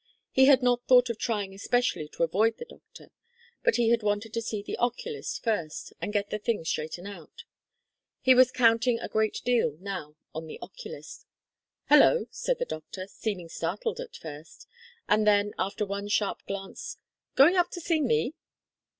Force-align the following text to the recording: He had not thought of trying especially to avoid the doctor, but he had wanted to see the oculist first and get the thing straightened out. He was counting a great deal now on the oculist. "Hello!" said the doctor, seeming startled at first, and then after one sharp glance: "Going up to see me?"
He 0.31 0.45
had 0.45 0.63
not 0.63 0.87
thought 0.87 1.11
of 1.11 1.19
trying 1.19 1.53
especially 1.53 2.07
to 2.07 2.23
avoid 2.23 2.57
the 2.57 2.65
doctor, 2.65 3.11
but 3.61 3.75
he 3.75 3.89
had 3.89 4.01
wanted 4.01 4.33
to 4.33 4.41
see 4.41 4.63
the 4.63 4.75
oculist 4.77 5.43
first 5.43 5.93
and 6.01 6.11
get 6.11 6.31
the 6.31 6.39
thing 6.39 6.65
straightened 6.65 7.07
out. 7.07 7.43
He 8.19 8.33
was 8.33 8.51
counting 8.51 8.99
a 8.99 9.07
great 9.07 9.43
deal 9.45 9.77
now 9.79 10.15
on 10.33 10.47
the 10.47 10.57
oculist. 10.59 11.27
"Hello!" 11.87 12.25
said 12.31 12.57
the 12.57 12.65
doctor, 12.65 13.05
seeming 13.05 13.47
startled 13.49 13.99
at 13.99 14.15
first, 14.15 14.65
and 15.07 15.27
then 15.27 15.53
after 15.59 15.85
one 15.85 16.07
sharp 16.07 16.43
glance: 16.47 16.97
"Going 17.35 17.55
up 17.55 17.69
to 17.69 17.79
see 17.79 18.01
me?" 18.01 18.33